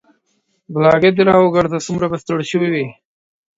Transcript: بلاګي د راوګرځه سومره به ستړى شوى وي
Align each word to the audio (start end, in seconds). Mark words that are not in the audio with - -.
بلاګي 0.73 1.11
د 1.13 1.19
راوګرځه 1.29 1.79
سومره 1.85 2.07
به 2.11 2.17
ستړى 2.23 2.45
شوى 2.51 2.69
وي 2.73 2.85